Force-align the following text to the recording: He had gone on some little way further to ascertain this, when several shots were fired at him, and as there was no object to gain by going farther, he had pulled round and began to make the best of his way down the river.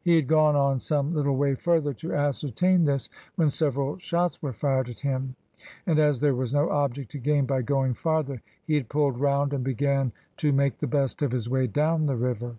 He 0.00 0.16
had 0.16 0.26
gone 0.26 0.56
on 0.56 0.78
some 0.78 1.12
little 1.12 1.36
way 1.36 1.54
further 1.54 1.92
to 1.92 2.14
ascertain 2.14 2.86
this, 2.86 3.10
when 3.34 3.50
several 3.50 3.98
shots 3.98 4.40
were 4.40 4.54
fired 4.54 4.88
at 4.88 5.00
him, 5.00 5.36
and 5.86 5.98
as 5.98 6.20
there 6.20 6.34
was 6.34 6.50
no 6.50 6.70
object 6.70 7.10
to 7.10 7.18
gain 7.18 7.44
by 7.44 7.60
going 7.60 7.92
farther, 7.92 8.40
he 8.64 8.72
had 8.76 8.88
pulled 8.88 9.20
round 9.20 9.52
and 9.52 9.62
began 9.62 10.12
to 10.38 10.50
make 10.50 10.78
the 10.78 10.86
best 10.86 11.20
of 11.20 11.32
his 11.32 11.46
way 11.46 11.66
down 11.66 12.04
the 12.04 12.16
river. 12.16 12.56